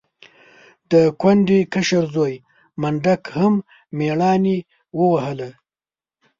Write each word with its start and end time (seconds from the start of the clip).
د 0.91 0.93
کونډې 1.21 1.59
کشر 1.73 2.03
زوی 2.15 2.33
منډک 2.81 3.23
هم 3.37 3.53
مېړانې 3.97 4.57
ووهله. 4.97 5.49